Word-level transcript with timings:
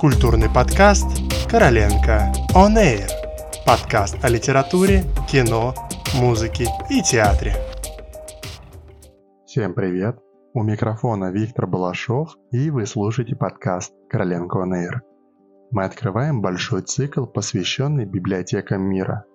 Культурный 0.00 0.48
подкаст 0.48 1.06
«Короленко 1.50 2.32
On 2.54 2.74
Air». 2.74 3.06
Подкаст 3.66 4.16
о 4.24 4.30
литературе, 4.30 5.04
кино, 5.30 5.74
музыке 6.14 6.68
и 6.88 7.02
театре. 7.02 7.52
Всем 9.44 9.74
привет! 9.74 10.16
У 10.54 10.62
микрофона 10.62 11.30
Виктор 11.30 11.66
Балашов, 11.66 12.34
и 12.50 12.70
вы 12.70 12.86
слушаете 12.86 13.36
подкаст 13.36 13.92
«Короленко 14.08 14.60
On 14.60 14.72
Air». 14.72 15.00
Мы 15.70 15.84
открываем 15.84 16.40
большой 16.40 16.80
цикл, 16.80 17.26
посвященный 17.26 18.06
библиотекам 18.06 18.80
мира. 18.80 19.26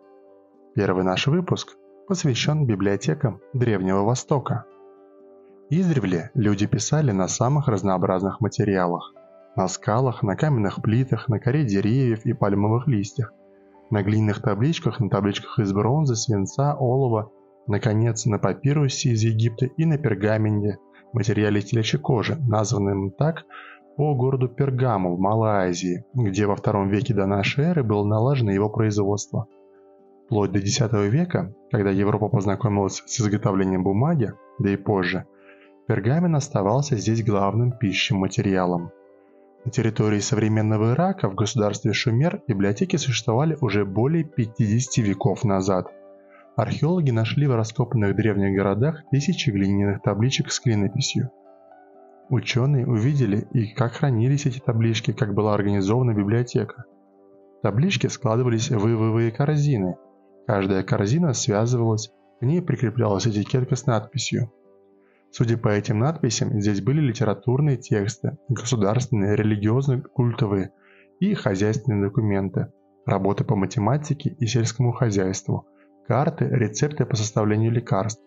Первый 0.73 1.03
наш 1.03 1.27
выпуск 1.27 1.75
посвящен 2.07 2.65
библиотекам 2.65 3.39
Древнего 3.53 4.01
Востока. 4.01 4.65
Издревле 5.69 6.31
люди 6.33 6.65
писали 6.65 7.11
на 7.11 7.27
самых 7.27 7.67
разнообразных 7.67 8.41
материалах– 8.41 9.13
на 9.55 9.67
скалах, 9.67 10.23
на 10.23 10.35
каменных 10.35 10.81
плитах, 10.81 11.29
на 11.29 11.39
коре 11.39 11.63
деревьев 11.63 12.25
и 12.25 12.33
пальмовых 12.33 12.87
листьях, 12.87 13.33
на 13.89 14.03
глиняных 14.03 14.41
табличках, 14.41 14.99
на 14.99 15.09
табличках 15.09 15.59
из 15.59 15.71
бронзы, 15.71 16.15
свинца, 16.15 16.75
олова, 16.75 17.31
наконец, 17.67 18.25
на 18.25 18.39
папирусе 18.39 19.09
из 19.09 19.23
Египта 19.23 19.65
и 19.65 19.85
на 19.85 19.97
пергаменте, 19.97 20.77
материале 21.13 21.61
телячьей 21.61 22.01
кожи, 22.01 22.37
названном 22.47 23.11
так 23.11 23.45
по 23.95 24.13
городу 24.13 24.49
Пергаму 24.49 25.15
в 25.15 25.19
Малой 25.19 25.69
Азии, 25.69 26.03
где 26.13 26.45
во 26.45 26.55
втором 26.55 26.89
веке 26.89 27.13
до 27.13 27.25
нашей 27.25 27.65
эры 27.65 27.83
было 27.83 28.05
налажено 28.05 28.51
его 28.51 28.69
производство. 28.69 29.47
Вплоть 30.25 30.51
до 30.51 30.59
X 30.59 30.79
века, 30.91 31.53
когда 31.71 31.91
Европа 31.91 32.27
познакомилась 32.27 33.01
с 33.05 33.21
изготовлением 33.21 33.83
бумаги, 33.83 34.33
да 34.59 34.71
и 34.71 34.75
позже, 34.75 35.25
пергамент 35.87 36.35
оставался 36.35 36.97
здесь 36.97 37.23
главным 37.23 37.71
пищим 37.71 38.17
материалом. 38.17 38.91
На 39.65 39.71
территории 39.71 40.19
современного 40.19 40.93
Ирака 40.93 41.27
в 41.27 41.33
государстве 41.33 41.91
Шумер 41.91 42.43
библиотеки 42.47 42.97
существовали 42.97 43.57
уже 43.61 43.83
более 43.83 44.23
50 44.23 44.97
веков 45.03 45.43
назад. 45.43 45.91
Археологи 46.55 47.09
нашли 47.09 47.47
в 47.47 47.55
раскопанных 47.55 48.15
древних 48.15 48.55
городах 48.55 49.01
тысячи 49.09 49.49
глиняных 49.49 50.03
табличек 50.03 50.51
с 50.51 50.59
клинописью. 50.59 51.31
Ученые 52.29 52.85
увидели 52.85 53.47
и 53.53 53.73
как 53.73 53.93
хранились 53.93 54.45
эти 54.45 54.59
таблички, 54.59 55.13
как 55.13 55.33
была 55.33 55.55
организована 55.55 56.13
библиотека. 56.13 56.85
Таблички 57.63 58.05
складывались 58.05 58.69
в 58.69 58.87
ивовые 58.87 59.31
корзины. 59.31 59.97
Каждая 60.45 60.83
корзина 60.83 61.33
связывалась, 61.33 62.11
к 62.39 62.45
ней 62.45 62.61
прикреплялась 62.61 63.25
этикетка 63.25 63.75
с 63.75 63.87
надписью 63.87 64.51
Судя 65.37 65.57
по 65.57 65.67
этим 65.67 65.99
надписям, 65.99 66.61
здесь 66.61 66.79
были 66.79 67.01
литературные 67.01 67.75
тексты, 67.75 68.37
государственные, 68.47 69.35
религиозные, 69.35 70.01
культовые 70.01 70.71
и 71.19 71.33
хозяйственные 71.33 72.07
документы, 72.07 72.71
работы 73.05 73.43
по 73.43 73.57
математике 73.57 74.29
и 74.39 74.45
сельскому 74.45 74.93
хозяйству, 74.93 75.67
карты, 76.07 76.47
рецепты 76.49 77.05
по 77.05 77.17
составлению 77.17 77.73
лекарств. 77.73 78.23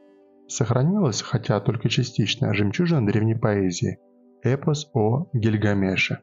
Сохранилась, 0.49 1.23
хотя 1.23 1.59
только 1.61 1.89
частично, 1.89 2.53
жемчужина 2.53 3.07
древней 3.07 3.37
поэзии– 3.37 4.01
эпос 4.43 4.91
о 4.93 5.31
Гильгамеше. 5.33 6.21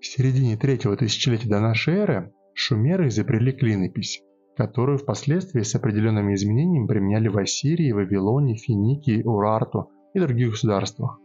В 0.00 0.06
середине 0.06 0.56
третьего 0.56 0.96
тысячелетия 0.96 1.48
до 1.48 1.58
нашей 1.58 1.94
эры 1.96 2.32
шумеры 2.54 3.08
изобрели 3.08 3.50
клинопись, 3.50 4.22
которую 4.56 4.98
впоследствии 4.98 5.62
с 5.62 5.74
определенными 5.74 6.34
изменениями 6.34 6.86
применяли 6.86 7.26
в 7.26 7.36
Ассирии, 7.36 7.90
Вавилоне, 7.90 8.54
Финикии, 8.54 9.24
Урарту 9.24 9.90
и 10.14 10.20
других 10.20 10.50
государствах. 10.52 11.18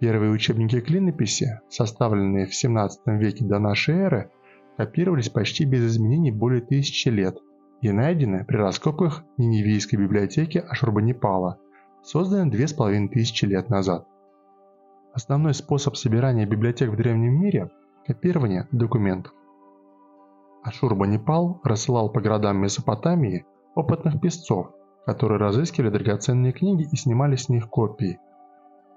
Первые 0.00 0.32
учебники 0.32 0.80
клинописи, 0.80 1.60
составленные 1.68 2.46
в 2.46 2.54
17 2.54 3.00
веке 3.06 3.44
до 3.44 3.58
нашей 3.58 3.94
эры, 3.96 4.30
копировались 4.76 5.28
почти 5.28 5.66
без 5.66 5.86
изменений 5.86 6.32
более 6.32 6.62
тысячи 6.62 7.08
лет 7.08 7.38
и 7.82 7.92
найдены 7.92 8.44
при 8.46 8.56
раскопках 8.56 9.24
Ниневийской 9.36 9.96
библиотеки 9.96 10.58
Ашурбанипала, 10.58 11.60
созданной 12.02 12.50
две 12.50 12.66
с 12.66 12.72
половиной 12.72 13.08
тысячи 13.08 13.44
лет 13.44 13.68
назад. 13.68 14.06
Основной 15.12 15.52
способ 15.52 15.96
собирания 15.96 16.46
библиотек 16.46 16.90
в 16.90 16.96
древнем 16.96 17.38
мире– 17.40 17.70
копирование 18.06 18.68
документов. 18.72 19.34
Ашурбанипал 20.62 21.60
рассылал 21.62 22.10
по 22.10 22.20
городам 22.20 22.58
Месопотамии 22.58 23.44
опытных 23.74 24.20
писцов, 24.20 24.72
которые 25.06 25.38
разыскивали 25.38 25.90
драгоценные 25.90 26.52
книги 26.52 26.88
и 26.90 26.96
снимали 26.96 27.36
с 27.36 27.48
них 27.48 27.68
копии. 27.68 28.18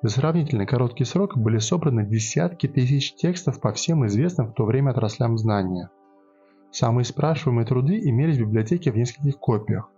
За 0.01 0.09
сравнительно 0.09 0.65
короткий 0.65 1.05
срок 1.05 1.37
были 1.37 1.59
собраны 1.59 2.05
десятки 2.05 2.67
тысяч 2.67 3.15
текстов 3.15 3.61
по 3.61 3.71
всем 3.71 4.05
известным 4.05 4.47
в 4.47 4.53
то 4.53 4.65
время 4.65 4.91
отраслям 4.91 5.37
знания. 5.37 5.89
Самые 6.71 7.05
спрашиваемые 7.05 7.65
труды 7.65 7.99
имелись 7.99 8.37
в 8.37 8.41
библиотеке 8.41 8.91
в 8.91 8.97
нескольких 8.97 9.37
копиях. 9.37 9.89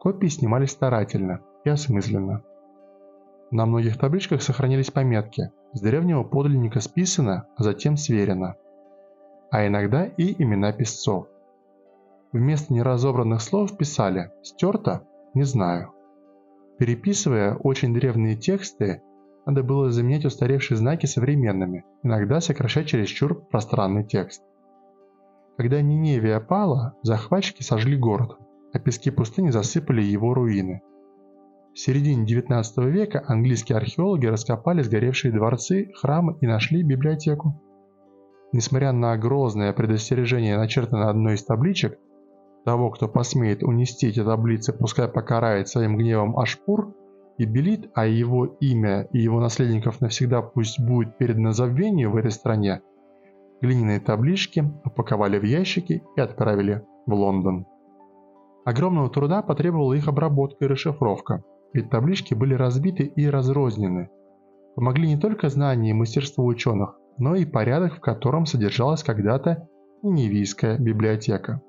Копии 0.00 0.26
снимались 0.26 0.72
старательно 0.72 1.40
и 1.64 1.70
осмысленно. 1.70 2.42
На 3.50 3.66
многих 3.66 3.98
табличках 3.98 4.42
сохранились 4.42 4.90
пометки 4.90 5.50
«С 5.72 5.80
древнего 5.80 6.24
подлинника 6.24 6.80
списано, 6.80 7.46
а 7.56 7.62
затем 7.62 7.96
сверено», 7.96 8.56
а 9.50 9.66
иногда 9.66 10.06
и 10.06 10.42
имена 10.42 10.72
писцов. 10.72 11.28
Вместо 12.32 12.72
неразобранных 12.72 13.42
слов 13.42 13.76
писали 13.76 14.32
«стерто» 14.42 15.06
Не 15.34 15.44
знаю. 15.44 15.92
Переписывая 16.78 17.54
очень 17.54 17.94
древние 17.94 18.36
тексты, 18.36 19.02
надо 19.46 19.62
было 19.62 19.90
заменять 19.90 20.24
устаревшие 20.24 20.76
знаки 20.76 21.06
современными, 21.06 21.84
иногда 22.02 22.40
сокращать 22.40 22.86
чересчур 22.86 23.44
пространный 23.46 24.04
текст. 24.04 24.42
Когда 25.56 25.80
Ниневия 25.80 26.38
пала, 26.40 26.96
захватчики 27.02 27.62
сожгли 27.62 27.96
город, 27.96 28.38
а 28.72 28.78
пески 28.78 29.10
пустыни 29.10 29.50
засыпали 29.50 30.02
его 30.02 30.34
руины. 30.34 30.82
В 31.74 31.78
середине 31.78 32.26
19 32.26 32.78
века 32.86 33.24
английские 33.26 33.78
археологи 33.78 34.26
раскопали 34.26 34.82
сгоревшие 34.82 35.32
дворцы, 35.32 35.90
храмы 35.94 36.36
и 36.42 36.46
нашли 36.46 36.82
библиотеку. 36.82 37.60
Несмотря 38.52 38.92
на 38.92 39.16
грозное 39.16 39.72
предостережение, 39.72 40.58
начертанное 40.58 41.04
на 41.04 41.10
одной 41.10 41.34
из 41.34 41.44
табличек, 41.44 41.98
того, 42.64 42.90
кто 42.90 43.08
посмеет 43.08 43.62
унести 43.62 44.08
эти 44.08 44.22
таблицы, 44.22 44.72
пускай 44.72 45.08
покарает 45.08 45.68
своим 45.68 45.96
гневом 45.96 46.38
Ашпур 46.38 46.94
и 47.38 47.44
Белит, 47.44 47.90
а 47.94 48.06
его 48.06 48.46
имя 48.60 49.08
и 49.12 49.18
его 49.18 49.40
наследников 49.40 50.00
навсегда 50.00 50.42
пусть 50.42 50.80
будет 50.80 51.18
передано 51.18 51.52
забвению 51.52 52.10
в 52.10 52.16
этой 52.16 52.30
стране, 52.30 52.82
глиняные 53.62 54.00
таблички 54.00 54.64
упаковали 54.84 55.38
в 55.38 55.44
ящики 55.44 56.02
и 56.16 56.20
отправили 56.20 56.84
в 57.06 57.14
Лондон. 57.14 57.66
Огромного 58.64 59.08
труда 59.08 59.42
потребовала 59.42 59.94
их 59.94 60.08
обработка 60.08 60.64
и 60.64 60.68
расшифровка, 60.68 61.42
ведь 61.72 61.90
таблички 61.90 62.34
были 62.34 62.54
разбиты 62.54 63.04
и 63.04 63.26
разрознены. 63.26 64.10
Помогли 64.74 65.08
не 65.08 65.18
только 65.18 65.48
знания 65.48 65.90
и 65.90 65.94
мастерство 65.94 66.44
ученых, 66.44 66.96
но 67.18 67.34
и 67.34 67.44
порядок, 67.44 67.96
в 67.96 68.00
котором 68.00 68.46
содержалась 68.46 69.02
когда-то 69.02 69.68
Ниневийская 70.02 70.78
библиотека. 70.78 71.62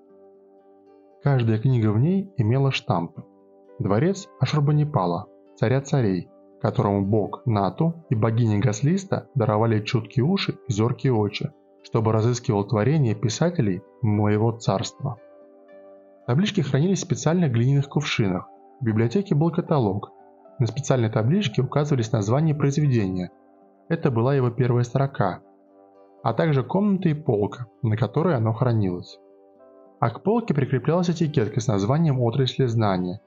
Каждая 1.24 1.58
книга 1.58 1.94
в 1.94 2.00
ней 2.00 2.30
имела 2.36 2.74
штамп. 2.74 3.18
Дворец 3.80 4.28
Ашурбанипала, 4.42 5.28
царя 5.56 5.80
царей, 5.80 6.28
которому 6.62 7.06
бог 7.06 7.46
Нату 7.46 7.94
и 8.10 8.16
богиня 8.16 8.60
Гаслиста 8.60 9.30
даровали 9.34 9.80
чуткие 9.80 10.26
уши 10.26 10.58
и 10.68 10.74
зоркие 10.74 11.14
очи, 11.14 11.54
чтобы 11.82 12.12
разыскивал 12.12 12.68
творения 12.68 13.16
писателей 13.16 13.82
моего 14.02 14.52
царства. 14.52 15.18
Таблички 16.28 16.60
хранились 16.60 17.00
в 17.00 17.06
специальных 17.06 17.54
глиняных 17.54 17.88
кувшинах. 17.88 18.50
В 18.82 18.84
библиотеке 18.84 19.34
был 19.34 19.50
каталог. 19.50 20.12
На 20.60 20.68
специальной 20.68 21.10
табличке 21.10 21.62
указывались 21.62 22.12
названия 22.12 22.54
произведения. 22.54 23.32
Это 23.88 24.12
была 24.12 24.36
его 24.36 24.50
первая 24.50 24.84
строка, 24.84 25.40
а 26.22 26.34
также 26.34 26.64
комната 26.64 27.08
и 27.08 27.14
полка, 27.14 27.68
на 27.82 27.96
которой 27.96 28.36
оно 28.36 28.52
хранилось 28.52 29.20
а 30.04 30.10
к 30.10 30.22
полке 30.22 30.54
прикреплялась 30.54 31.10
этикетка 31.10 31.62
с 31.62 31.68
названием 31.68 32.20
отрасли 32.20 32.66
знания. 32.66 33.22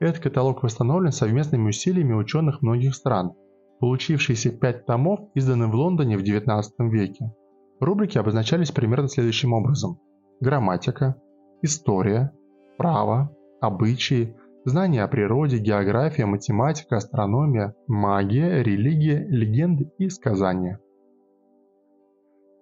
Этот 0.00 0.18
каталог 0.18 0.64
восстановлен 0.64 1.12
совместными 1.12 1.68
усилиями 1.68 2.12
ученых 2.12 2.60
многих 2.60 2.96
стран. 2.96 3.34
Получившиеся 3.78 4.50
пять 4.50 4.84
томов 4.84 5.20
изданы 5.36 5.68
в 5.68 5.74
Лондоне 5.76 6.18
в 6.18 6.22
XIX 6.22 6.64
веке. 6.90 7.32
Рубрики 7.78 8.18
обозначались 8.18 8.72
примерно 8.72 9.06
следующим 9.06 9.52
образом. 9.52 10.00
Грамматика, 10.40 11.14
история, 11.62 12.32
право, 12.76 13.30
обычаи, 13.60 14.34
знания 14.64 15.04
о 15.04 15.08
природе, 15.08 15.58
география, 15.58 16.26
математика, 16.26 16.96
астрономия, 16.96 17.76
магия, 17.86 18.64
религия, 18.64 19.24
легенды 19.28 19.92
и 19.98 20.08
сказания. 20.08 20.80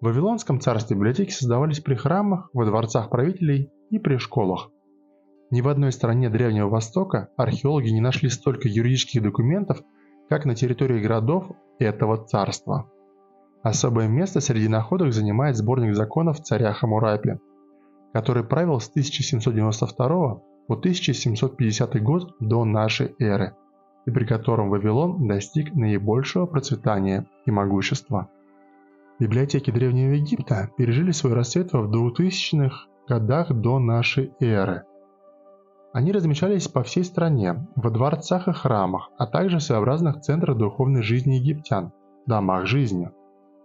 В 0.01 0.05
Вавилонском 0.05 0.61
царстве 0.61 0.95
библиотеки 0.95 1.33
создавались 1.33 1.81
при 1.81 1.97
храмах, 1.97 2.51
во 2.53 2.65
дворцах 2.65 3.11
правителей 3.11 3.73
и 3.91 3.99
при 3.99 4.19
школах. 4.19 4.71
Ни 5.51 5.61
в 5.61 5.69
одной 5.69 5.91
стране 5.91 6.31
Древнего 6.31 6.69
Востока 6.69 7.31
археологи 7.37 7.89
не 7.89 8.01
нашли 8.01 8.29
столько 8.29 8.69
юридических 8.69 9.23
документов, 9.23 9.81
как 10.29 10.45
на 10.45 10.55
территории 10.55 11.03
городов 11.03 11.51
этого 11.81 12.17
царства. 12.25 12.89
Особое 13.65 14.07
место 14.07 14.39
среди 14.41 14.69
находок 14.69 15.13
занимает 15.13 15.57
сборник 15.57 15.97
законов 15.97 16.41
царя 16.43 16.73
Хамурапи, 16.75 17.41
который 18.13 18.45
правил 18.45 18.79
с 18.79 18.89
1792 18.89 20.07
по 20.69 20.75
1750 20.75 22.03
год 22.05 22.37
до 22.39 22.65
нашей 22.65 23.17
эры, 23.19 23.57
и 24.07 24.13
при 24.13 24.25
котором 24.25 24.71
Вавилон 24.71 25.27
достиг 25.27 25.75
наибольшего 25.75 26.47
процветания 26.47 27.27
и 27.47 27.51
могущества. 27.51 28.31
Библиотеки 29.21 29.73
Древнего 29.73 30.13
Египта 30.13 30.71
пережили 30.77 31.11
свой 31.11 31.33
расцвет 31.33 31.73
в 31.73 31.91
2000-х 31.91 32.87
годах 33.09 33.53
до 33.53 33.81
нашей 33.81 34.33
эры. 34.39 34.85
Они 35.93 36.13
размещались 36.13 36.69
по 36.69 36.85
всей 36.85 37.03
стране, 37.03 37.67
во 37.75 37.91
дворцах 37.91 38.47
и 38.47 38.53
храмах, 38.53 39.11
а 39.19 39.27
также 39.27 39.59
в 39.59 39.63
своеобразных 39.63 40.21
центрах 40.21 40.57
духовной 40.57 41.03
жизни 41.03 41.35
египтян– 41.35 41.91
домах 42.27 42.67
жизни. 42.67 43.11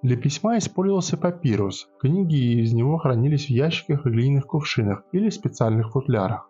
Для 0.01 0.17
письма 0.17 0.57
использовался 0.57 1.17
папирус, 1.17 1.87
книги 2.01 2.61
из 2.63 2.73
него 2.73 2.97
хранились 2.97 3.45
в 3.45 3.49
ящиках 3.51 4.07
и 4.07 4.09
глиняных 4.09 4.47
кувшинах 4.47 5.03
или 5.11 5.29
специальных 5.29 5.91
футлярах. 5.91 6.49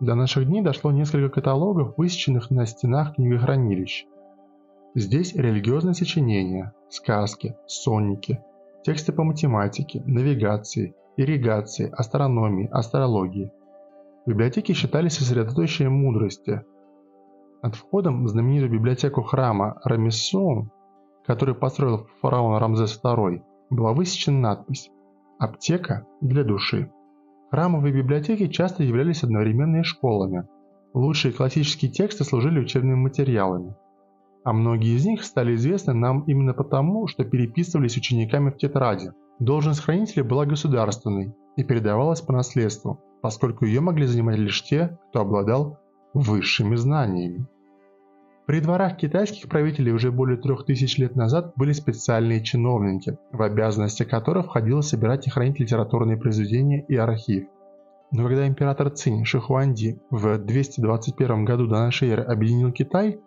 До 0.00 0.14
наших 0.14 0.46
дней 0.46 0.62
дошло 0.62 0.92
несколько 0.92 1.28
каталогов, 1.28 1.98
высеченных 1.98 2.50
на 2.50 2.64
стенах 2.64 3.16
книгохранилищ. 3.16 4.06
Здесь 4.96 5.36
религиозные 5.36 5.94
сочинения, 5.94 6.74
сказки, 6.88 7.56
сонники, 7.68 8.42
тексты 8.82 9.12
по 9.12 9.22
математике, 9.22 10.02
навигации, 10.04 10.96
ирригации, 11.16 11.88
астрономии, 11.96 12.68
астрологии. 12.72 13.52
Библиотеки 14.26 14.72
считались 14.72 15.12
сосредоточием 15.12 15.92
мудрости. 15.92 16.64
Над 17.62 17.76
входом 17.76 18.24
в 18.24 18.28
знаменитую 18.28 18.72
библиотеку 18.72 19.22
храма 19.22 19.80
Рамиссоум, 19.84 20.72
который 21.24 21.54
построил 21.54 22.08
фараон 22.20 22.58
Рамзес 22.58 23.00
II, 23.00 23.42
была 23.70 23.92
высечена 23.92 24.40
надпись 24.40 24.90
«Аптека 25.38 26.04
для 26.20 26.42
души». 26.42 26.90
Храмовые 27.52 27.94
библиотеки 27.94 28.48
часто 28.48 28.82
являлись 28.82 29.22
одновременными 29.22 29.82
школами. 29.82 30.48
Лучшие 30.94 31.32
классические 31.32 31.92
тексты 31.92 32.24
служили 32.24 32.58
учебными 32.58 32.96
материалами– 32.96 33.76
а 34.44 34.52
многие 34.52 34.96
из 34.96 35.04
них 35.04 35.24
стали 35.24 35.54
известны 35.54 35.92
нам 35.92 36.24
именно 36.26 36.54
потому, 36.54 37.06
что 37.06 37.24
переписывались 37.24 37.96
учениками 37.96 38.50
в 38.50 38.56
тетради. 38.56 39.12
Должность 39.38 39.80
хранителя 39.80 40.24
была 40.24 40.46
государственной 40.46 41.34
и 41.56 41.64
передавалась 41.64 42.20
по 42.20 42.32
наследству, 42.32 43.00
поскольку 43.22 43.64
ее 43.64 43.80
могли 43.80 44.06
занимать 44.06 44.38
лишь 44.38 44.62
те, 44.62 44.98
кто 45.10 45.20
обладал 45.20 45.78
высшими 46.14 46.76
знаниями. 46.76 47.46
При 48.46 48.60
дворах 48.60 48.96
китайских 48.96 49.48
правителей 49.48 49.92
уже 49.92 50.10
более 50.10 50.36
трех 50.36 50.64
тысяч 50.64 50.98
лет 50.98 51.14
назад 51.14 51.52
были 51.54 51.72
специальные 51.72 52.42
чиновники, 52.42 53.16
в 53.30 53.42
обязанности 53.42 54.02
которых 54.02 54.46
входило 54.46 54.80
собирать 54.80 55.26
и 55.26 55.30
хранить 55.30 55.60
литературные 55.60 56.16
произведения 56.16 56.84
и 56.88 56.96
архив. 56.96 57.46
Но 58.10 58.26
когда 58.26 58.48
император 58.48 58.90
Цинь 58.90 59.24
Шихуанди 59.24 60.00
в 60.10 60.36
221 60.38 61.44
году 61.44 61.68
до 61.68 61.78
нашей 61.78 62.08
эры 62.08 62.24
объединил 62.24 62.72
Китай, 62.72 63.20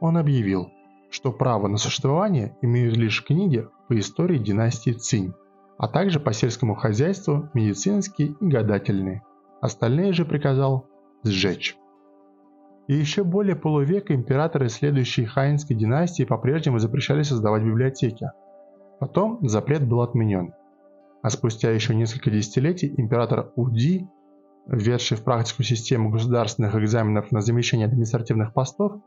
он 0.00 0.16
объявил, 0.16 0.70
что 1.10 1.32
право 1.32 1.68
на 1.68 1.76
существование 1.76 2.56
имеют 2.62 2.96
лишь 2.96 3.24
книги 3.24 3.66
по 3.88 3.98
истории 3.98 4.38
династии 4.38 4.92
Цинь, 4.92 5.32
а 5.78 5.88
также 5.88 6.20
по 6.20 6.32
сельскому 6.32 6.74
хозяйству, 6.74 7.48
медицинские 7.54 8.28
и 8.40 8.46
гадательные. 8.46 9.22
Остальные 9.60 10.12
же 10.12 10.24
приказал 10.24 10.86
сжечь. 11.24 11.76
И 12.88 12.94
еще 12.94 13.22
более 13.22 13.54
полувека 13.54 14.14
императоры 14.14 14.68
следующей 14.68 15.26
хаинской 15.26 15.76
династии 15.76 16.24
по-прежнему 16.24 16.78
запрещали 16.78 17.22
создавать 17.22 17.62
библиотеки. 17.62 18.30
Потом 18.98 19.46
запрет 19.46 19.86
был 19.86 20.00
отменен. 20.00 20.54
А 21.22 21.30
спустя 21.30 21.70
еще 21.70 21.94
несколько 21.94 22.30
десятилетий 22.30 22.94
император 22.96 23.52
Уди, 23.56 24.08
введший 24.66 25.16
в 25.16 25.24
практику 25.24 25.62
систему 25.62 26.10
государственных 26.10 26.74
экзаменов 26.76 27.30
на 27.30 27.40
замещение 27.40 27.86
административных 27.86 28.54
постов, 28.54 29.00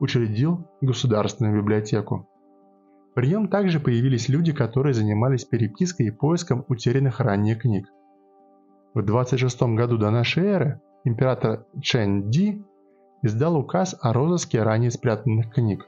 учредил 0.00 0.66
государственную 0.80 1.60
библиотеку. 1.60 2.28
При 3.14 3.28
нем 3.28 3.48
также 3.48 3.80
появились 3.80 4.28
люди, 4.28 4.52
которые 4.52 4.94
занимались 4.94 5.44
перепиской 5.44 6.06
и 6.06 6.10
поиском 6.10 6.64
утерянных 6.68 7.20
ранее 7.20 7.56
книг. 7.56 7.88
В 8.94 9.02
26 9.02 9.62
году 9.74 9.98
до 9.98 10.10
нашей 10.10 10.44
эры 10.44 10.80
император 11.04 11.66
Чэн 11.80 12.30
Ди 12.30 12.62
издал 13.22 13.56
указ 13.56 13.96
о 14.00 14.12
розыске 14.12 14.62
ранее 14.62 14.90
спрятанных 14.90 15.52
книг. 15.52 15.86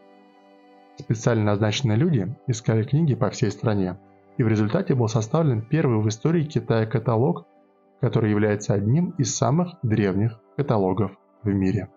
Специально 0.99 1.45
назначенные 1.45 1.97
люди 1.97 2.35
искали 2.47 2.83
книги 2.83 3.15
по 3.15 3.31
всей 3.31 3.51
стране, 3.51 3.99
и 4.37 4.43
в 4.43 4.49
результате 4.49 4.95
был 4.95 5.09
составлен 5.09 5.63
первый 5.63 5.99
в 5.99 6.09
истории 6.09 6.45
Китая 6.45 6.87
каталог, 6.87 7.47
который 8.01 8.31
является 8.31 8.75
одним 8.75 9.11
из 9.19 9.37
самых 9.37 9.75
древних 9.83 10.41
каталогов 10.57 11.13
в 11.43 11.49
мире. 11.49 11.89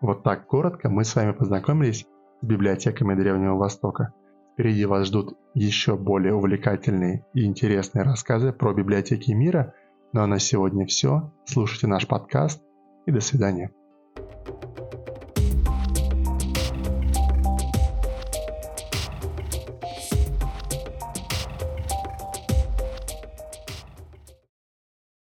Вот 0.00 0.22
так 0.22 0.46
коротко 0.46 0.88
мы 0.88 1.04
с 1.04 1.14
вами 1.14 1.32
познакомились 1.32 2.06
с 2.42 2.46
библиотеками 2.46 3.14
Древнего 3.14 3.56
Востока. 3.56 4.12
Впереди 4.52 4.84
вас 4.84 5.06
ждут 5.06 5.36
еще 5.54 5.96
более 5.96 6.34
увлекательные 6.34 7.24
и 7.34 7.44
интересные 7.44 8.04
рассказы 8.04 8.52
про 8.52 8.72
библиотеки 8.72 9.32
мира. 9.32 9.74
Ну 10.12 10.22
а 10.22 10.26
на 10.26 10.38
сегодня 10.38 10.86
все. 10.86 11.32
Слушайте 11.44 11.86
наш 11.86 12.06
подкаст 12.06 12.62
и 13.06 13.10
до 13.10 13.20
свидания. 13.20 13.70